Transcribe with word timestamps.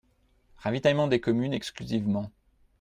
Ravitaillement 0.57 1.07
des 1.07 1.21
communes 1.21 1.53
exclusivement. 1.53 2.31